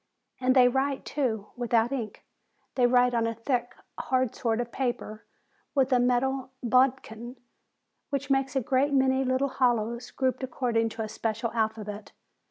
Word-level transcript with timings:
And 0.39 0.55
they 0.55 0.67
write, 0.67 1.05
too, 1.05 1.49
without 1.55 1.91
ink. 1.91 2.25
They 2.73 2.87
write 2.87 3.13
on 3.13 3.27
a 3.27 3.35
thick, 3.35 3.75
hard 3.99 4.33
sort 4.33 4.59
of 4.59 4.71
paper 4.71 5.27
with 5.75 5.93
a 5.93 5.99
metal 5.99 6.49
bodkin, 6.63 7.35
which 8.09 8.31
makes 8.31 8.55
a 8.55 8.61
great 8.61 8.93
many 8.93 9.23
little 9.23 9.49
hollows, 9.49 10.09
grouped 10.09 10.41
according 10.41 10.89
to 10.89 11.03
a 11.03 11.07
special 11.07 11.51
alphabet. 11.51 12.13